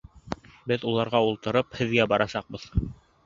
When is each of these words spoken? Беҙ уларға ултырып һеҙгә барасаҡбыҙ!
Беҙ 0.71 0.85
уларға 0.91 1.21
ултырып 1.27 1.77
һеҙгә 1.81 2.07
барасаҡбыҙ! 2.13 2.65